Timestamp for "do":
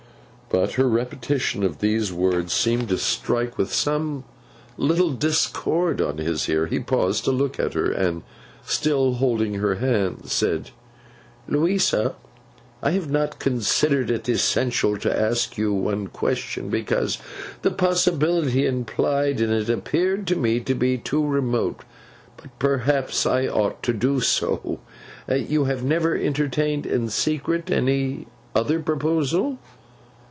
23.93-24.19